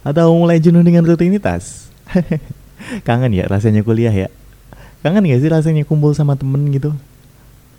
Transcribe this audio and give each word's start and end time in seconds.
Atau 0.00 0.32
mulai 0.32 0.62
jenuh 0.62 0.80
dengan 0.80 1.04
rutinitas? 1.04 1.92
Kangen 3.06 3.36
ya 3.36 3.44
rasanya 3.46 3.84
kuliah 3.84 4.12
ya? 4.12 4.28
Kangen 5.04 5.28
gak 5.28 5.40
sih 5.40 5.50
rasanya 5.52 5.82
kumpul 5.84 6.16
sama 6.16 6.36
temen 6.36 6.68
gitu? 6.72 6.92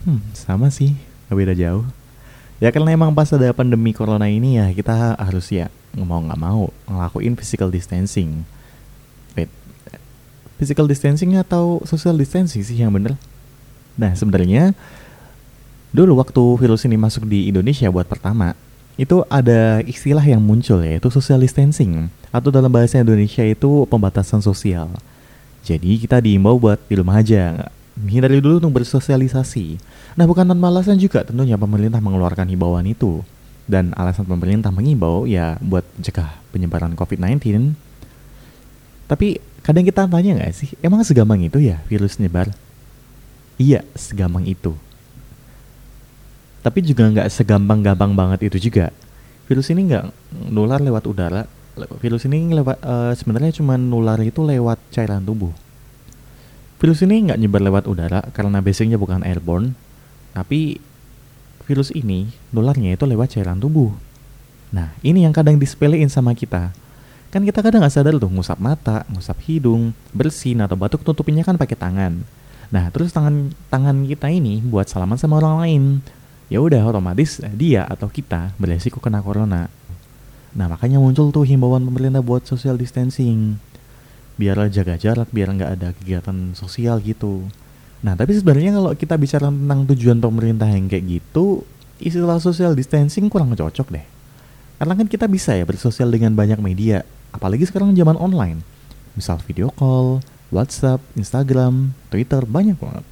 Hmm, 0.05 0.22
sama 0.34 0.73
sih, 0.73 0.98
gak 1.30 1.38
beda 1.38 1.54
jauh 1.54 1.86
Ya 2.62 2.70
karena 2.70 2.94
emang 2.94 3.13
pas 3.13 3.30
ada 3.34 3.49
pandemi 3.58 3.90
corona 3.90 4.30
ini 4.30 4.58
ya 4.62 4.70
kita 4.70 5.18
harus 5.18 5.49
ya 5.49 5.70
mau 5.98 6.22
gak 6.22 6.38
mau 6.38 6.70
ngelakuin 6.86 7.34
physical 7.34 7.73
distancing 7.73 8.46
Wait, 9.34 9.49
physical 10.62 10.85
distancing 10.85 11.41
atau 11.41 11.82
social 11.90 12.13
distancing 12.13 12.62
sih 12.62 12.77
yang 12.77 12.94
bener? 12.94 13.18
Nah, 13.98 14.13
sebenarnya 14.13 14.77
dulu 15.90 16.22
waktu 16.22 16.44
virus 16.62 16.85
ini 16.85 17.02
masuk 17.02 17.26
di 17.26 17.49
Indonesia 17.49 17.90
buat 17.90 18.05
pertama, 18.05 18.54
itu 19.02 19.26
ada 19.34 19.82
istilah 19.82 20.22
yang 20.22 20.38
muncul 20.38 20.78
yaitu 20.86 21.10
social 21.10 21.41
distancing 21.41 22.14
atau 22.30 22.54
dalam 22.54 22.70
bahasa 22.70 23.02
Indonesia 23.02 23.41
itu 23.41 23.90
pembatasan 23.90 24.46
sosial. 24.46 24.94
Jadi 25.66 25.98
kita 26.05 26.22
diimbau 26.22 26.62
buat 26.62 26.77
di 26.85 27.02
rumah 27.02 27.18
aja, 27.18 27.70
hindari 27.98 28.38
dulu 28.38 28.62
untuk 28.62 28.82
bersosialisasi. 28.82 29.82
Nah, 30.13 30.29
bukan 30.29 30.46
tanpa 30.46 30.70
alasan 30.70 31.02
juga 31.02 31.26
tentunya 31.26 31.57
pemerintah 31.57 31.98
mengeluarkan 31.98 32.46
himbauan 32.46 32.85
itu. 32.85 33.26
Dan 33.66 33.94
alasan 33.98 34.26
pemerintah 34.26 34.74
mengimbau 34.74 35.26
ya 35.26 35.57
buat 35.62 35.85
mencegah 35.98 36.38
penyebaran 36.54 36.94
COVID-19. 36.98 37.74
Tapi 39.10 39.41
kadang 39.62 39.85
kita 39.85 40.10
tanya 40.10 40.32
nggak 40.38 40.54
sih, 40.54 40.70
emang 40.82 41.02
segampang 41.05 41.41
itu 41.41 41.57
ya 41.62 41.82
virus 41.90 42.18
nyebar? 42.18 42.54
Iya, 43.62 43.85
segampang 43.94 44.46
itu. 44.49 44.74
Tapi 46.62 46.79
juga 46.85 47.09
nggak 47.09 47.29
segampang-gampang 47.34 48.13
banget 48.13 48.54
itu 48.54 48.70
juga. 48.70 48.93
Virus 49.49 49.73
ini 49.73 49.90
nggak 49.90 50.05
nular 50.54 50.79
lewat 50.79 51.09
udara. 51.09 51.49
Virus 51.99 52.29
ini 52.29 52.54
lewat 52.54 52.77
uh, 52.85 53.12
sebenarnya 53.17 53.57
cuma 53.57 53.76
nular 53.76 54.21
itu 54.21 54.45
lewat 54.45 54.77
cairan 54.93 55.26
tubuh. 55.26 55.51
Virus 56.77 57.01
ini 57.05 57.29
nggak 57.29 57.39
nyebar 57.41 57.62
lewat 57.62 57.84
udara 57.89 58.21
karena 58.34 58.62
basicnya 58.62 58.98
bukan 58.98 59.21
airborne, 59.21 59.77
tapi 60.34 60.82
virus 61.65 61.93
ini 61.93 62.27
nularnya 62.49 62.98
itu 62.98 63.05
lewat 63.05 63.37
cairan 63.37 63.62
tubuh. 63.62 63.93
Nah, 64.73 64.95
ini 65.06 65.23
yang 65.28 65.35
kadang 65.35 65.62
disepelein 65.62 66.09
sama 66.09 66.34
kita. 66.34 66.73
Kan 67.31 67.47
kita 67.47 67.63
kadang 67.63 67.79
nggak 67.84 67.95
sadar 67.95 68.16
tuh 68.19 68.28
ngusap 68.28 68.59
mata, 68.59 69.07
ngusap 69.07 69.39
hidung, 69.47 69.95
bersin 70.12 70.59
atau 70.59 70.75
batuk 70.75 71.03
tutupinnya 71.03 71.47
kan 71.47 71.56
pakai 71.56 71.79
tangan. 71.79 72.23
Nah, 72.72 72.88
terus 72.91 73.12
tangan 73.16 73.51
tangan 73.72 74.03
kita 74.07 74.28
ini 74.31 74.59
buat 74.63 74.88
salaman 74.88 75.16
sama 75.19 75.39
orang 75.39 75.56
lain. 75.63 75.84
Ya 76.52 76.59
udah 76.59 76.84
otomatis 76.84 77.40
dia 77.56 77.88
atau 77.88 78.12
kita 78.12 78.52
beresiko 78.59 79.00
kena 79.00 79.24
corona. 79.24 79.72
Nah, 80.52 80.68
makanya 80.68 81.00
muncul 81.00 81.31
tuh 81.31 81.47
himbauan 81.47 81.88
pemerintah 81.88 82.19
buat 82.19 82.44
social 82.44 82.75
distancing. 82.75 83.56
Biar 84.35 84.59
jaga 84.68 85.00
jarak, 85.00 85.31
biar 85.31 85.47
nggak 85.56 85.72
ada 85.79 85.96
kegiatan 85.96 86.52
sosial 86.52 87.00
gitu. 87.00 87.47
Nah, 88.03 88.19
tapi 88.19 88.35
sebenarnya 88.35 88.75
kalau 88.75 88.91
kita 89.00 89.16
bicara 89.16 89.47
tentang 89.47 89.88
tujuan 89.96 90.19
pemerintah 90.19 90.67
yang 90.67 90.91
kayak 90.91 91.23
gitu, 91.23 91.63
istilah 92.03 92.44
social 92.44 92.75
distancing 92.75 93.31
kurang 93.31 93.56
cocok 93.56 93.88
deh. 93.88 94.06
Karena 94.75 94.94
kan 95.00 95.07
kita 95.07 95.31
bisa 95.31 95.56
ya 95.56 95.63
bersosial 95.63 96.12
dengan 96.12 96.35
banyak 96.35 96.59
media, 96.59 97.07
apalagi 97.31 97.63
sekarang 97.63 97.95
zaman 97.95 98.19
online. 98.19 98.59
Misal 99.16 99.39
video 99.47 99.72
call, 99.72 100.19
WhatsApp, 100.51 101.00
Instagram, 101.16 101.95
Twitter, 102.12 102.44
banyak 102.44 102.75
banget. 102.75 103.07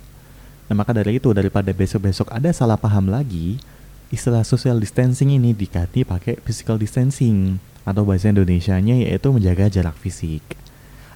Nah 0.69 0.77
maka 0.77 0.93
dari 0.93 1.17
itu 1.17 1.33
daripada 1.33 1.73
besok-besok 1.73 2.29
ada 2.29 2.53
salah 2.53 2.77
paham 2.77 3.09
lagi, 3.09 3.57
istilah 4.13 4.45
social 4.45 4.77
distancing 4.77 5.33
ini 5.33 5.57
diganti 5.57 6.05
pakai 6.05 6.37
physical 6.45 6.77
distancing 6.77 7.57
atau 7.81 8.05
bahasa 8.05 8.29
Indonesia-nya 8.29 9.01
yaitu 9.01 9.33
menjaga 9.33 9.65
jarak 9.65 9.97
fisik. 9.97 10.45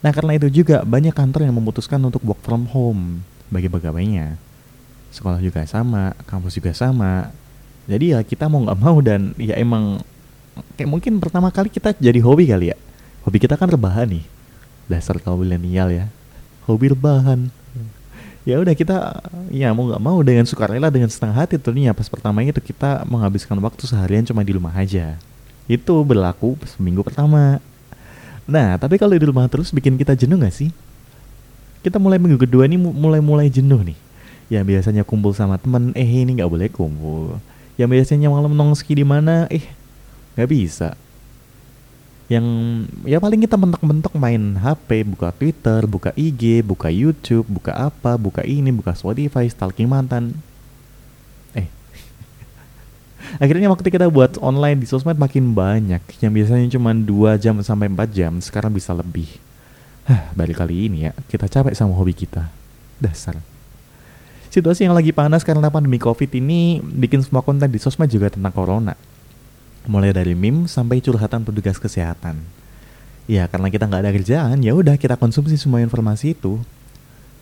Nah 0.02 0.10
karena 0.10 0.42
itu 0.42 0.50
juga 0.50 0.82
banyak 0.82 1.14
kantor 1.14 1.46
yang 1.46 1.56
memutuskan 1.56 2.02
untuk 2.02 2.26
work 2.26 2.42
from 2.42 2.66
home 2.74 3.22
bagi 3.54 3.70
pegawainya. 3.70 4.42
Sekolah 5.14 5.38
juga 5.38 5.62
sama, 5.70 6.18
kampus 6.26 6.58
juga 6.58 6.74
sama. 6.74 7.30
Jadi 7.86 8.18
ya 8.18 8.20
kita 8.26 8.50
mau 8.50 8.66
nggak 8.66 8.80
mau 8.82 8.98
dan 9.06 9.38
ya 9.38 9.54
emang 9.62 10.02
kayak 10.74 10.90
mungkin 10.90 11.22
pertama 11.22 11.54
kali 11.54 11.70
kita 11.70 11.94
jadi 12.02 12.18
hobi 12.26 12.50
kali 12.50 12.74
ya. 12.74 12.78
Hobi 13.22 13.38
kita 13.38 13.54
kan 13.54 13.70
rebahan 13.70 14.10
nih. 14.10 14.26
Dasar 14.90 15.22
kaum 15.22 15.46
milenial 15.46 15.94
ya. 15.94 16.06
Hobi 16.66 16.92
rebahan. 16.92 17.54
Ya 18.44 18.60
udah 18.60 18.76
kita 18.76 19.24
ya 19.56 19.72
mau 19.72 19.88
nggak 19.88 20.04
mau 20.04 20.20
dengan 20.20 20.44
sukarela 20.44 20.92
dengan 20.92 21.08
setengah 21.08 21.48
hati 21.48 21.56
tentunya 21.56 21.96
pas 21.96 22.12
pertama 22.12 22.44
itu 22.44 22.60
kita 22.60 23.08
menghabiskan 23.08 23.56
waktu 23.64 23.88
seharian 23.88 24.28
cuma 24.28 24.44
di 24.44 24.52
rumah 24.52 24.76
aja. 24.76 25.16
Itu 25.64 26.04
berlaku 26.04 26.60
seminggu 26.68 27.08
pertama. 27.08 27.64
Nah, 28.44 28.76
tapi 28.76 29.00
kalau 29.00 29.16
di 29.16 29.24
rumah 29.24 29.48
terus 29.48 29.72
bikin 29.72 29.96
kita 29.96 30.12
jenuh 30.20 30.36
gak 30.44 30.52
sih? 30.52 30.76
Kita 31.80 31.96
mulai 32.04 32.20
minggu 32.20 32.36
kedua 32.36 32.68
ini 32.68 32.76
mulai-mulai 32.76 33.48
jenuh 33.48 33.80
nih. 33.80 33.96
Ya 34.52 34.60
biasanya 34.60 35.08
kumpul 35.08 35.32
sama 35.32 35.56
temen, 35.56 35.96
eh 35.96 36.04
ini 36.04 36.36
nggak 36.36 36.52
boleh 36.52 36.68
kumpul. 36.68 37.40
Yang 37.80 37.90
biasanya 37.96 38.28
malam 38.28 38.52
nongski 38.52 38.92
di 38.92 39.08
mana, 39.08 39.48
eh 39.48 39.64
nggak 40.36 40.50
bisa 40.52 41.00
yang 42.34 42.48
ya 43.06 43.22
paling 43.22 43.38
kita 43.46 43.54
mentok-mentok 43.54 44.18
main 44.18 44.58
HP, 44.58 45.06
buka 45.06 45.30
Twitter, 45.30 45.86
buka 45.86 46.10
IG, 46.18 46.66
buka 46.66 46.90
YouTube, 46.90 47.46
buka 47.46 47.70
apa, 47.78 48.18
buka 48.18 48.42
ini, 48.42 48.74
buka 48.74 48.98
Spotify, 48.98 49.46
stalking 49.46 49.86
mantan. 49.86 50.34
Eh. 51.54 51.70
Akhirnya 53.44 53.70
waktu 53.70 53.86
kita 53.86 54.10
buat 54.10 54.42
online 54.42 54.82
di 54.82 54.88
sosmed 54.90 55.22
makin 55.22 55.54
banyak. 55.54 56.02
Yang 56.18 56.32
biasanya 56.34 56.68
cuma 56.74 56.92
2 56.98 57.38
jam 57.38 57.56
sampai 57.62 57.86
4 57.94 58.10
jam, 58.10 58.34
sekarang 58.42 58.74
bisa 58.74 58.90
lebih. 58.98 59.30
Hah, 60.10 60.34
balik 60.34 60.58
kali 60.58 60.90
ini 60.90 61.08
ya, 61.08 61.12
kita 61.30 61.46
capek 61.46 61.78
sama 61.78 61.94
hobi 61.94 62.18
kita. 62.18 62.50
Dasar. 62.98 63.38
Situasi 64.50 64.90
yang 64.90 64.98
lagi 64.98 65.14
panas 65.14 65.46
karena 65.46 65.70
pandemi 65.70 66.02
Covid 66.02 66.30
ini 66.34 66.82
bikin 66.82 67.22
semua 67.22 67.46
konten 67.46 67.70
di 67.70 67.78
sosmed 67.78 68.10
juga 68.10 68.34
tentang 68.34 68.54
corona 68.54 69.13
mulai 69.88 70.16
dari 70.16 70.34
meme 70.34 70.68
sampai 70.70 71.04
curhatan 71.04 71.44
petugas 71.44 71.80
kesehatan. 71.80 72.40
Ya 73.24 73.48
karena 73.48 73.72
kita 73.72 73.88
nggak 73.88 74.04
ada 74.04 74.12
kerjaan, 74.12 74.60
ya 74.60 74.76
udah 74.76 75.00
kita 75.00 75.16
konsumsi 75.16 75.56
semua 75.56 75.80
informasi 75.80 76.36
itu. 76.36 76.60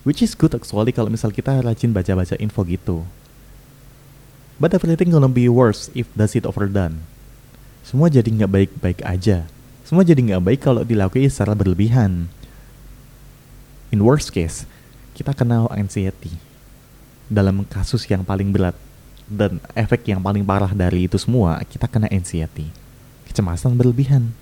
Which 0.02 0.22
is 0.22 0.34
good 0.34 0.54
actually 0.54 0.90
kalau 0.90 1.10
misal 1.10 1.30
kita 1.30 1.62
rajin 1.62 1.94
baca-baca 1.94 2.34
info 2.38 2.66
gitu. 2.66 3.06
But 4.58 4.74
everything 4.74 5.10
gonna 5.10 5.30
be 5.30 5.46
worse 5.50 5.90
if 5.94 6.10
does 6.14 6.34
it 6.38 6.46
overdone. 6.46 7.02
Semua 7.82 8.06
jadi 8.06 8.26
nggak 8.30 8.50
baik-baik 8.50 9.00
aja. 9.02 9.46
Semua 9.82 10.06
jadi 10.06 10.18
nggak 10.22 10.42
baik 10.42 10.60
kalau 10.62 10.86
dilakukan 10.86 11.30
secara 11.30 11.54
berlebihan. 11.58 12.30
In 13.90 14.00
worst 14.06 14.30
case, 14.30 14.64
kita 15.18 15.34
kena 15.34 15.66
anxiety. 15.70 16.34
Dalam 17.26 17.66
kasus 17.66 18.06
yang 18.06 18.22
paling 18.22 18.54
berat, 18.54 18.78
dan 19.28 19.62
efek 19.72 20.08
yang 20.08 20.20
paling 20.20 20.42
parah 20.42 20.70
dari 20.70 21.06
itu 21.06 21.16
semua 21.16 21.60
kita 21.64 21.86
kena 21.86 22.08
anxiety. 22.10 22.68
Kecemasan 23.28 23.74
berlebihan. 23.78 24.34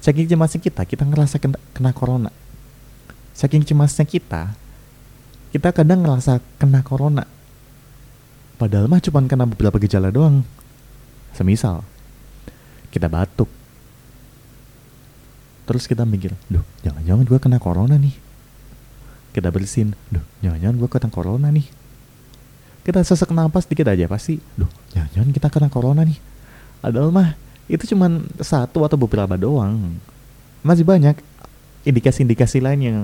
Saking 0.00 0.32
cemasnya 0.32 0.60
kita 0.64 0.82
kita 0.88 1.04
ngerasa 1.04 1.36
kena, 1.36 1.58
kena 1.76 1.92
corona. 1.92 2.30
Saking 3.36 3.64
cemasnya 3.66 4.08
kita 4.08 4.56
kita 5.50 5.68
kadang 5.74 6.06
ngerasa 6.06 6.40
kena 6.56 6.80
corona. 6.80 7.26
Padahal 8.56 8.88
mah 8.88 9.00
cuma 9.00 9.24
kena 9.24 9.44
beberapa 9.48 9.76
gejala 9.80 10.12
doang. 10.12 10.44
Semisal 11.36 11.84
kita 12.90 13.06
batuk. 13.06 13.48
Terus 15.68 15.86
kita 15.86 16.02
mikir 16.02 16.34
duh 16.50 16.64
jangan-jangan 16.82 17.24
gue 17.28 17.38
kena 17.38 17.58
corona 17.60 17.94
nih. 18.00 18.14
Kita 19.30 19.52
bersin 19.52 19.92
duh 20.08 20.24
jangan-jangan 20.40 20.76
gue 20.80 20.88
kena 20.88 21.08
corona 21.12 21.48
nih 21.52 21.79
kita 22.84 23.04
sesak 23.04 23.30
napas 23.32 23.68
dikit 23.68 23.88
aja 23.88 24.08
pasti 24.08 24.40
duh 24.56 24.68
jangan-jangan 24.96 25.30
kita 25.36 25.48
kena 25.52 25.68
corona 25.68 26.02
nih 26.04 26.18
padahal 26.80 27.12
mah 27.12 27.36
itu 27.70 27.94
cuma 27.94 28.10
satu 28.40 28.82
atau 28.82 28.96
beberapa 28.98 29.36
doang 29.36 29.96
masih 30.64 30.84
banyak 30.84 31.16
indikasi-indikasi 31.86 32.58
lain 32.60 32.80
yang 32.80 32.98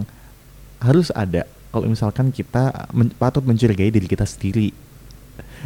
harus 0.81 1.13
ada 1.13 1.49
kalau 1.73 1.89
misalkan 1.89 2.33
kita 2.33 2.89
men 2.93 3.13
patut 3.15 3.45
mencurigai 3.45 3.93
diri 3.93 4.09
kita 4.09 4.25
sendiri 4.25 4.73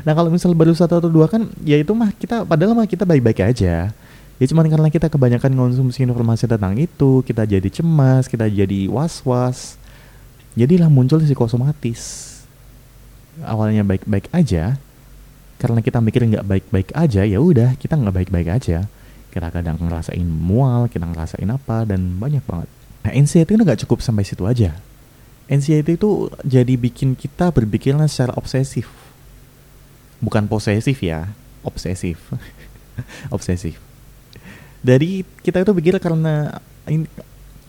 nah 0.02 0.14
kalau 0.14 0.30
misal 0.30 0.54
baru 0.54 0.74
satu 0.74 0.98
atau 1.02 1.10
dua 1.10 1.30
kan 1.30 1.46
ya 1.62 1.78
itu 1.78 1.94
mah 1.94 2.10
kita 2.14 2.42
padahal 2.46 2.74
mah 2.74 2.86
kita 2.86 3.06
baik-baik 3.06 3.42
aja 3.46 3.90
Ya 4.40 4.48
cuman 4.48 4.72
karena 4.72 4.88
kita 4.88 5.12
kebanyakan 5.12 5.52
konsumsi 5.52 6.00
informasi 6.00 6.48
tentang 6.48 6.72
itu, 6.80 7.20
kita 7.28 7.44
jadi 7.44 7.68
cemas, 7.68 8.24
kita 8.24 8.48
jadi 8.48 8.88
was-was. 8.88 9.76
Jadilah 10.56 10.88
muncul 10.88 11.20
psikosomatis. 11.20 12.29
Awalnya 13.44 13.86
baik-baik 13.86 14.28
aja, 14.32 14.76
karena 15.60 15.80
kita 15.80 15.98
mikir 16.00 16.24
nggak 16.26 16.46
baik-baik 16.46 16.88
aja, 16.92 17.22
ya 17.24 17.38
udah 17.40 17.76
kita 17.76 17.96
nggak 17.96 18.14
baik-baik 18.24 18.48
aja. 18.48 18.86
Kita 19.30 19.48
kadang 19.54 19.78
ngerasain 19.78 20.26
mual, 20.26 20.90
kita 20.90 21.06
ngerasain 21.06 21.48
apa, 21.48 21.86
dan 21.86 22.18
banyak 22.18 22.42
banget. 22.44 22.68
Nah, 23.06 23.12
anxiety 23.14 23.56
itu 23.56 23.62
nggak 23.62 23.80
cukup 23.86 24.02
sampai 24.02 24.26
situ 24.26 24.44
aja. 24.44 24.76
Anxiety 25.50 25.98
itu 25.98 26.30
jadi 26.42 26.74
bikin 26.78 27.14
kita 27.14 27.50
berpikiran 27.50 28.04
secara 28.10 28.34
obsesif. 28.34 28.90
Bukan 30.20 30.46
posesif 30.46 31.00
ya, 31.00 31.30
obsesif. 31.64 32.18
obsesif 33.34 33.90
dari 34.80 35.22
kita 35.44 35.60
itu 35.60 35.72
pikir 35.76 35.94
karena 36.00 36.56
ini, 36.88 37.04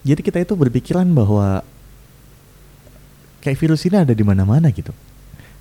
jadi 0.02 0.22
kita 0.24 0.40
itu 0.42 0.56
berpikiran 0.56 1.06
bahwa 1.12 1.62
kayak 3.44 3.60
virus 3.60 3.84
ini 3.86 4.00
ada 4.00 4.16
di 4.16 4.24
mana-mana 4.24 4.72
gitu. 4.72 4.96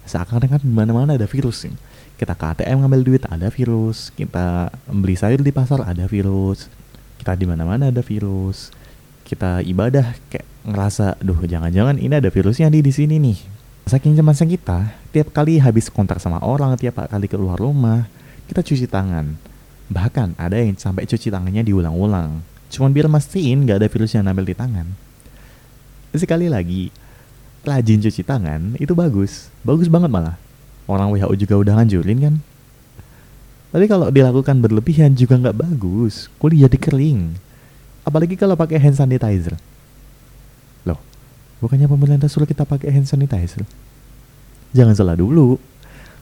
Seakan-akan 0.07 0.61
di 0.63 0.73
mana-mana 0.73 1.17
ada 1.19 1.27
virus. 1.29 1.69
Kita 2.17 2.37
ke 2.37 2.45
ATM 2.45 2.85
ngambil 2.85 3.01
duit 3.01 3.23
ada 3.25 3.49
virus, 3.49 4.13
kita 4.13 4.69
beli 4.89 5.17
sayur 5.17 5.41
di 5.41 5.53
pasar 5.53 5.81
ada 5.89 6.05
virus, 6.05 6.69
kita 7.17 7.33
di 7.33 7.49
mana-mana 7.49 7.89
ada 7.89 8.05
virus. 8.05 8.69
Kita 9.25 9.65
ibadah 9.65 10.13
kayak 10.29 10.45
ngerasa, 10.67 11.17
duh 11.25 11.39
jangan-jangan 11.47 11.97
ini 11.97 12.13
ada 12.13 12.29
virusnya 12.29 12.69
di 12.69 12.85
di 12.85 12.93
sini 12.93 13.17
nih. 13.17 13.39
Saking 13.89 14.21
cemasnya 14.21 14.47
kita, 14.53 14.79
tiap 15.17 15.33
kali 15.33 15.57
habis 15.57 15.89
kontak 15.89 16.21
sama 16.21 16.43
orang, 16.45 16.77
tiap 16.77 17.01
kali 17.09 17.25
keluar 17.25 17.57
rumah, 17.57 18.05
kita 18.51 18.61
cuci 18.61 18.85
tangan 18.85 19.51
Bahkan 19.91 20.39
ada 20.39 20.55
yang 20.55 20.79
sampai 20.79 21.03
cuci 21.03 21.35
tangannya 21.35 21.67
diulang-ulang. 21.67 22.47
Cuman 22.71 22.95
biar 22.95 23.11
mastiin 23.11 23.67
gak 23.67 23.83
ada 23.83 23.91
virus 23.91 24.15
yang 24.15 24.23
nempel 24.23 24.47
di 24.47 24.55
tangan. 24.55 24.87
Sekali 26.15 26.47
lagi, 26.47 26.95
rajin 27.65 28.01
cuci 28.01 28.23
tangan 28.25 28.77
itu 28.81 28.93
bagus. 28.97 29.53
Bagus 29.61 29.89
banget 29.89 30.09
malah. 30.09 30.37
Orang 30.89 31.15
WHO 31.15 31.35
juga 31.39 31.55
udah 31.61 31.73
nganjurin 31.81 32.19
kan. 32.19 32.35
Tapi 33.71 33.87
kalau 33.87 34.11
dilakukan 34.11 34.59
berlebihan 34.59 35.15
juga 35.15 35.39
nggak 35.39 35.55
bagus. 35.55 36.27
Kulit 36.43 36.59
jadi 36.59 36.75
kering. 36.75 37.39
Apalagi 38.03 38.35
kalau 38.35 38.59
pakai 38.59 38.83
hand 38.83 38.99
sanitizer. 38.99 39.55
Loh, 40.83 40.99
bukannya 41.63 41.87
pemerintah 41.87 42.27
suruh 42.27 42.49
kita 42.49 42.67
pakai 42.67 42.91
hand 42.91 43.07
sanitizer? 43.07 43.63
Jangan 44.75 44.99
salah 44.99 45.15
dulu. 45.15 45.61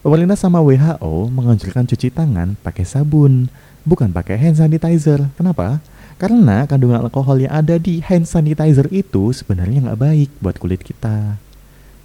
Pemerintah 0.05 0.37
sama 0.37 0.61
WHO 0.61 1.32
menganjurkan 1.32 1.88
cuci 1.88 2.12
tangan 2.12 2.55
pakai 2.61 2.85
sabun, 2.85 3.49
bukan 3.88 4.12
pakai 4.12 4.37
hand 4.37 4.61
sanitizer. 4.61 5.25
Kenapa? 5.40 5.81
Karena 6.18 6.66
kandungan 6.66 7.06
alkohol 7.06 7.46
yang 7.46 7.54
ada 7.54 7.78
di 7.78 8.02
hand 8.02 8.26
sanitizer 8.26 8.90
itu 8.90 9.30
sebenarnya 9.30 9.86
nggak 9.86 10.00
baik 10.02 10.30
buat 10.42 10.58
kulit 10.58 10.82
kita. 10.82 11.38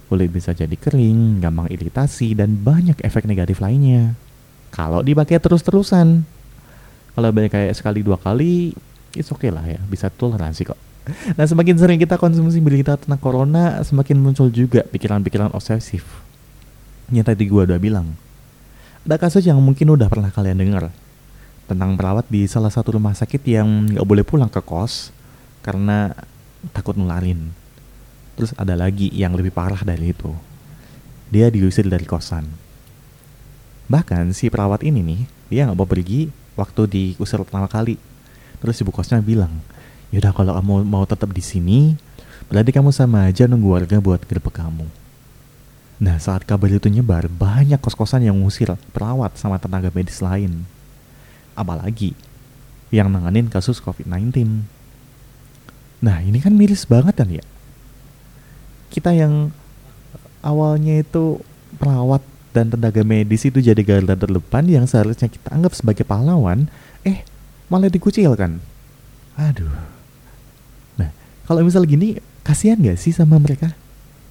Kulit 0.06 0.30
bisa 0.30 0.54
jadi 0.54 0.70
kering, 0.78 1.42
gampang 1.42 1.66
iritasi, 1.66 2.38
dan 2.38 2.54
banyak 2.62 2.94
efek 3.02 3.26
negatif 3.26 3.58
lainnya. 3.58 4.14
Kalau 4.70 5.02
dipakai 5.02 5.42
terus-terusan. 5.42 6.22
Kalau 7.14 7.28
banyak 7.34 7.50
kayak 7.50 7.74
sekali 7.74 8.06
dua 8.06 8.14
kali, 8.14 8.70
it's 9.18 9.34
okay 9.34 9.50
lah 9.50 9.66
ya, 9.66 9.82
bisa 9.90 10.06
toleransi 10.14 10.62
kok. 10.62 10.78
Nah 11.34 11.44
semakin 11.44 11.74
sering 11.74 11.98
kita 11.98 12.14
konsumsi 12.14 12.62
berita 12.62 12.94
tentang 12.94 13.18
corona, 13.18 13.82
semakin 13.82 14.14
muncul 14.14 14.46
juga 14.46 14.86
pikiran-pikiran 14.86 15.50
obsesif 15.52 16.06
yang 17.10 17.26
tadi 17.26 17.44
gue 17.50 17.62
udah 17.66 17.76
bilang. 17.82 18.14
Ada 19.04 19.20
kasus 19.20 19.44
yang 19.44 19.60
mungkin 19.60 19.90
udah 19.90 20.08
pernah 20.08 20.32
kalian 20.32 20.56
dengar 20.56 20.88
tentang 21.64 21.96
perawat 21.96 22.28
di 22.28 22.44
salah 22.44 22.68
satu 22.68 23.00
rumah 23.00 23.16
sakit 23.16 23.40
yang 23.48 23.94
nggak 23.96 24.04
boleh 24.04 24.24
pulang 24.24 24.52
ke 24.52 24.60
kos 24.60 25.12
karena 25.64 26.12
takut 26.76 26.96
nularin. 26.96 27.52
Terus 28.36 28.52
ada 28.58 28.76
lagi 28.76 29.08
yang 29.14 29.32
lebih 29.32 29.54
parah 29.54 29.80
dari 29.80 30.12
itu. 30.12 30.32
Dia 31.32 31.48
diusir 31.48 31.88
dari 31.88 32.04
kosan. 32.04 32.44
Bahkan 33.88 34.32
si 34.36 34.48
perawat 34.48 34.84
ini 34.84 35.00
nih, 35.00 35.20
dia 35.48 35.60
nggak 35.68 35.78
mau 35.78 35.88
pergi 35.88 36.28
waktu 36.56 36.82
diusir 36.88 37.40
pertama 37.40 37.68
kali. 37.68 37.96
Terus 38.60 38.80
ibu 38.80 38.92
kosnya 38.92 39.20
bilang, 39.20 39.60
yaudah 40.08 40.32
kalau 40.32 40.56
kamu 40.56 40.74
mau 40.88 41.04
tetap 41.04 41.32
di 41.32 41.44
sini, 41.44 41.96
berarti 42.48 42.72
kamu 42.72 42.92
sama 42.92 43.28
aja 43.28 43.44
nunggu 43.44 43.68
warga 43.68 43.96
buat 44.00 44.24
gerbek 44.24 44.56
kamu. 44.56 44.88
Nah 46.00 46.16
saat 46.18 46.42
kabar 46.42 46.68
itu 46.68 46.90
nyebar, 46.90 47.30
banyak 47.30 47.78
kos-kosan 47.78 48.26
yang 48.26 48.40
ngusir 48.40 48.74
perawat 48.90 49.36
sama 49.38 49.60
tenaga 49.62 49.94
medis 49.94 50.18
lain. 50.18 50.66
Apalagi 51.54 52.14
yang 52.94 53.10
nanganin 53.10 53.50
kasus 53.50 53.82
COVID-19. 53.82 54.62
Nah 56.04 56.18
ini 56.22 56.38
kan 56.38 56.54
miris 56.54 56.86
banget 56.86 57.14
kan 57.18 57.28
ya. 57.30 57.44
Kita 58.92 59.10
yang 59.10 59.50
awalnya 60.44 61.02
itu 61.02 61.42
perawat 61.80 62.22
dan 62.54 62.70
tenaga 62.70 63.02
medis 63.02 63.42
itu 63.42 63.58
jadi 63.58 63.82
garda 63.82 64.14
terdepan 64.14 64.62
yang 64.70 64.86
seharusnya 64.86 65.26
kita 65.26 65.50
anggap 65.50 65.74
sebagai 65.74 66.06
pahlawan, 66.06 66.70
eh 67.02 67.26
malah 67.66 67.90
dikucilkan. 67.90 68.62
Aduh. 69.34 69.74
Nah, 70.94 71.10
kalau 71.50 71.66
misal 71.66 71.82
gini, 71.82 72.22
kasihan 72.46 72.78
gak 72.78 73.02
sih 73.02 73.10
sama 73.10 73.42
mereka? 73.42 73.74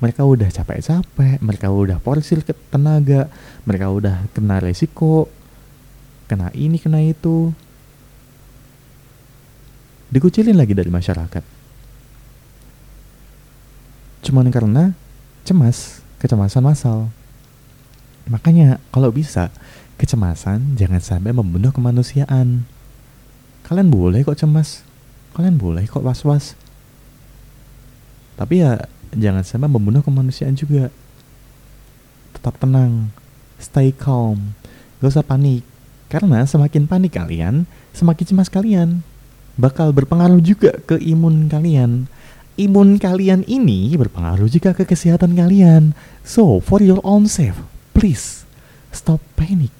mereka 0.03 0.27
udah 0.27 0.51
capek-capek, 0.51 1.39
mereka 1.39 1.71
udah 1.71 1.95
porsil 2.03 2.43
ke 2.43 2.51
tenaga, 2.67 3.31
mereka 3.63 3.87
udah 3.87 4.27
kena 4.35 4.59
resiko, 4.59 5.31
kena 6.33 6.49
ini, 6.57 6.81
kena 6.81 6.97
itu. 7.05 7.53
Dikucilin 10.09 10.57
lagi 10.57 10.73
dari 10.73 10.89
masyarakat. 10.89 11.45
Cuman 14.25 14.49
karena 14.49 14.97
cemas, 15.45 16.01
kecemasan 16.17 16.65
masal. 16.65 17.13
Makanya 18.25 18.81
kalau 18.89 19.13
bisa, 19.13 19.53
kecemasan 20.01 20.73
jangan 20.73 21.03
sampai 21.03 21.35
membunuh 21.35 21.69
kemanusiaan. 21.69 22.65
Kalian 23.67 23.93
boleh 23.93 24.25
kok 24.25 24.39
cemas, 24.41 24.81
kalian 25.37 25.59
boleh 25.59 25.85
kok 25.85 26.01
was-was. 26.01 26.57
Tapi 28.39 28.65
ya 28.65 28.89
jangan 29.13 29.45
sampai 29.45 29.69
membunuh 29.69 30.01
kemanusiaan 30.01 30.57
juga. 30.57 30.89
Tetap 32.33 32.57
tenang, 32.57 33.13
stay 33.59 33.93
calm, 33.93 34.55
gak 35.03 35.13
usah 35.13 35.25
panik. 35.25 35.72
Karena 36.13 36.45
semakin 36.45 36.85
panik 36.85 37.17
kalian, 37.17 37.65
semakin 37.97 38.25
cemas 38.29 38.53
kalian. 38.53 39.01
Bakal 39.57 39.89
berpengaruh 39.97 40.37
juga 40.45 40.77
ke 40.85 41.01
imun 41.01 41.49
kalian. 41.49 42.05
Imun 42.53 43.01
kalian 43.01 43.41
ini 43.49 43.97
berpengaruh 43.97 44.45
juga 44.45 44.77
ke 44.77 44.85
kesehatan 44.85 45.33
kalian. 45.33 45.97
So, 46.21 46.61
for 46.61 46.85
your 46.85 47.01
own 47.01 47.25
safe, 47.25 47.57
please 47.97 48.45
stop 48.93 49.17
panic. 49.33 49.73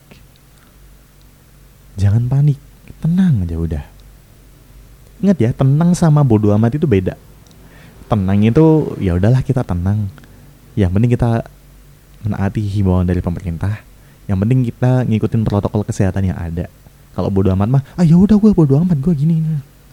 Jangan 2.02 2.26
panik, 2.26 2.58
tenang 2.98 3.46
aja 3.46 3.54
udah. 3.54 3.86
Ingat 5.22 5.38
ya, 5.38 5.50
tenang 5.54 5.94
sama 5.94 6.26
bodoh 6.26 6.50
amat 6.58 6.82
itu 6.82 6.90
beda 6.90 7.14
tenang 8.14 8.46
itu 8.46 8.94
ya 9.02 9.18
udahlah 9.18 9.42
kita 9.42 9.66
tenang 9.66 10.12
yang 10.78 10.94
penting 10.94 11.18
kita 11.18 11.42
menaati 12.22 12.62
himbauan 12.62 13.10
dari 13.10 13.26
pemerintah 13.26 13.82
yang 14.26 14.40
penting 14.40 14.64
kita 14.64 15.04
ngikutin 15.04 15.42
protokol 15.44 15.84
kesehatan 15.84 16.32
yang 16.32 16.38
ada. 16.40 16.72
Kalau 17.14 17.30
bodo 17.30 17.54
amat 17.54 17.70
mah 17.70 17.84
ah 17.94 18.06
ya 18.06 18.18
udah 18.18 18.40
gue 18.40 18.52
bodo 18.56 18.80
amat 18.82 18.98
gue 18.98 19.14
gini 19.14 19.44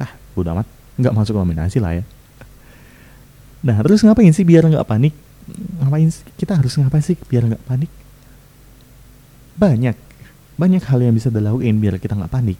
ah 0.00 0.10
bodo 0.32 0.54
amat. 0.56 0.66
Nggak 0.96 1.14
masuk 1.16 1.34
nominasi 1.36 1.82
lah 1.82 1.98
ya. 1.98 2.04
Nah 3.60 3.76
terus 3.84 4.00
ngapain 4.00 4.32
sih 4.32 4.46
biar 4.46 4.64
nggak 4.64 4.86
panik? 4.86 5.12
Ngapain 5.82 6.08
kita 6.38 6.56
harus 6.56 6.72
ngapain 6.78 7.04
sih 7.04 7.18
biar 7.28 7.44
nggak 7.44 7.62
panik? 7.66 7.90
Banyak. 9.60 9.96
Banyak 10.56 10.82
hal 10.88 11.00
yang 11.04 11.14
bisa 11.16 11.28
dilakuin 11.28 11.76
biar 11.80 12.00
kita 12.00 12.16
nggak 12.16 12.32
panik. 12.32 12.58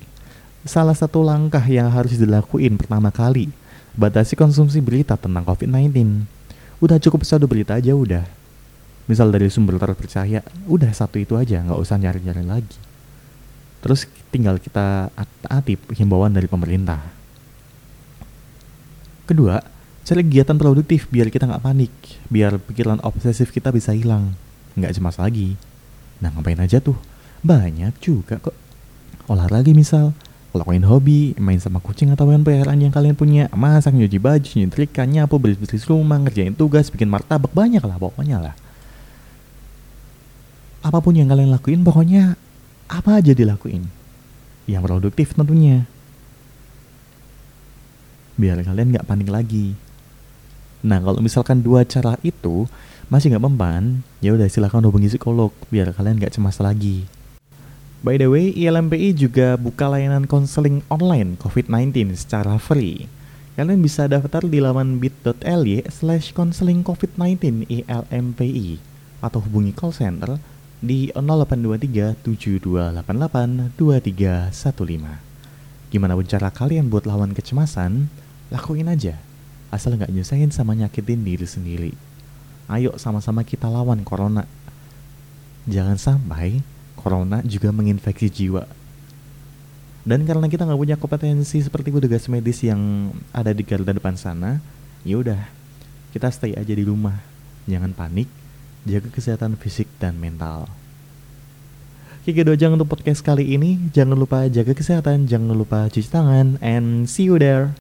Salah 0.68 0.92
satu 0.92 1.24
langkah 1.24 1.64
yang 1.64 1.88
harus 1.88 2.20
dilakuin 2.20 2.76
pertama 2.76 3.08
kali 3.08 3.48
batasi 3.96 4.36
konsumsi 4.36 4.78
berita 4.82 5.16
tentang 5.16 5.42
COVID-19. 5.46 6.26
Udah 6.80 6.96
cukup 7.00 7.24
satu 7.24 7.48
berita 7.48 7.76
aja 7.76 7.92
udah. 7.96 8.39
Misal 9.10 9.34
dari 9.34 9.50
sumber 9.50 9.74
terpercaya, 9.74 10.38
udah 10.70 10.94
satu 10.94 11.18
itu 11.18 11.34
aja, 11.34 11.58
nggak 11.66 11.82
usah 11.82 11.98
nyari-nyari 11.98 12.46
lagi. 12.46 12.78
Terus 13.82 14.06
tinggal 14.30 14.62
kita 14.62 15.10
taati 15.42 15.74
himbauan 15.98 16.30
dari 16.30 16.46
pemerintah. 16.46 17.02
Kedua, 19.26 19.58
cari 20.06 20.22
kegiatan 20.22 20.54
produktif 20.54 21.10
biar 21.10 21.26
kita 21.26 21.50
nggak 21.50 21.58
panik, 21.58 21.90
biar 22.30 22.62
pikiran 22.62 23.02
obsesif 23.02 23.50
kita 23.50 23.74
bisa 23.74 23.90
hilang, 23.90 24.38
nggak 24.78 24.94
cemas 24.94 25.18
lagi. 25.18 25.58
Nah 26.22 26.30
ngapain 26.30 26.62
aja 26.62 26.78
tuh? 26.78 26.94
Banyak 27.42 27.98
juga 27.98 28.38
kok. 28.38 28.54
Olahraga 29.26 29.74
misal, 29.74 30.14
lakuin 30.54 30.86
hobi, 30.86 31.34
main 31.34 31.58
sama 31.58 31.82
kucing 31.82 32.14
atau 32.14 32.30
hewan 32.30 32.46
peliharaan 32.46 32.78
yang 32.78 32.94
kalian 32.94 33.18
punya, 33.18 33.50
masak, 33.58 33.90
nyuci 33.90 34.22
baju, 34.22 34.50
nyetrika, 34.54 35.02
nyapu, 35.02 35.34
bersih-bersih 35.42 35.82
rumah, 35.90 36.22
ngerjain 36.22 36.54
tugas, 36.54 36.94
bikin 36.94 37.10
martabak, 37.10 37.50
banyak 37.50 37.82
lah 37.82 37.98
pokoknya 37.98 38.38
lah. 38.38 38.54
Apa 40.80 41.04
pun 41.04 41.12
yang 41.12 41.28
kalian 41.28 41.52
lakuin, 41.52 41.84
pokoknya 41.84 42.40
apa 42.88 43.20
aja 43.20 43.36
dilakuin. 43.36 43.84
Yang 44.64 44.82
produktif 44.88 45.36
tentunya. 45.36 45.84
biar 48.40 48.56
kalian 48.64 48.96
nggak 48.96 49.04
panik 49.04 49.28
lagi. 49.28 49.76
Nah 50.80 50.96
kalau 50.96 51.20
misalkan 51.20 51.60
dua 51.60 51.84
cara 51.84 52.16
itu 52.24 52.64
masih 53.12 53.36
nggak 53.36 53.44
mempan, 53.44 54.00
ya 54.24 54.32
udah 54.32 54.48
silahkan 54.48 54.80
hubungi 54.80 55.12
psikolog 55.12 55.52
biar 55.68 55.92
kalian 55.92 56.16
nggak 56.16 56.40
cemas 56.40 56.56
lagi. 56.56 57.04
By 58.00 58.16
the 58.16 58.32
way, 58.32 58.48
ILMPI 58.56 59.12
juga 59.12 59.60
buka 59.60 59.84
layanan 59.92 60.24
konseling 60.24 60.80
online 60.88 61.36
COVID-19 61.36 62.16
secara 62.16 62.56
free. 62.56 63.12
Kalian 63.60 63.84
bisa 63.84 64.08
daftar 64.08 64.40
di 64.48 64.56
laman 64.56 64.96
bit.ly 64.96 65.84
slash 65.92 66.32
konseling 66.32 66.80
COVID-19 66.80 67.68
ILMPI 67.68 68.80
atau 69.20 69.44
hubungi 69.44 69.76
call 69.76 69.92
center 69.92 70.40
di 70.80 71.12
0823 71.12 72.24
7288 72.24 73.76
2315. 73.76 75.92
Gimana 75.92 76.16
pun 76.16 76.24
cara 76.24 76.48
kalian 76.48 76.88
buat 76.88 77.04
lawan 77.04 77.36
kecemasan, 77.36 78.08
lakuin 78.48 78.88
aja. 78.88 79.20
Asal 79.68 80.00
nggak 80.00 80.10
nyusahin 80.10 80.50
sama 80.50 80.74
nyakitin 80.74 81.22
diri 81.22 81.46
sendiri. 81.46 81.92
Ayo 82.66 82.96
sama-sama 82.96 83.44
kita 83.44 83.68
lawan 83.68 84.02
corona. 84.02 84.48
Jangan 85.68 86.00
sampai 86.00 86.64
corona 86.96 87.44
juga 87.44 87.68
menginfeksi 87.70 88.32
jiwa. 88.32 88.64
Dan 90.00 90.24
karena 90.24 90.48
kita 90.48 90.64
nggak 90.64 90.80
punya 90.80 90.96
kompetensi 90.96 91.60
seperti 91.60 91.92
petugas 91.92 92.24
medis 92.32 92.64
yang 92.64 93.12
ada 93.36 93.52
di 93.52 93.60
garda 93.60 93.92
depan 93.92 94.16
sana, 94.16 94.64
ya 95.04 95.20
udah 95.20 95.44
kita 96.16 96.32
stay 96.32 96.56
aja 96.56 96.72
di 96.72 96.88
rumah. 96.88 97.20
Jangan 97.68 97.92
panik, 97.92 98.39
jaga 98.88 99.08
kesehatan 99.12 99.56
fisik 99.60 99.88
dan 100.00 100.16
mental. 100.16 100.68
Gitu 102.30 102.46
aja 102.46 102.70
untuk 102.70 102.86
podcast 102.86 103.26
kali 103.26 103.58
ini. 103.58 103.90
Jangan 103.90 104.14
lupa 104.14 104.46
jaga 104.46 104.70
kesehatan, 104.70 105.26
jangan 105.26 105.56
lupa 105.56 105.90
cuci 105.90 106.06
tangan, 106.06 106.62
and 106.62 107.10
see 107.10 107.26
you 107.26 107.40
there. 107.40 107.74